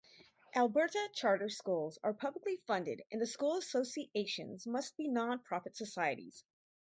[0.55, 6.43] Alberta charter schools are publicly funded and the school associations must be non-profit societies.